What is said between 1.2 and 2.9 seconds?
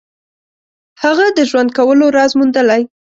د ژوند کولو راز موندلی.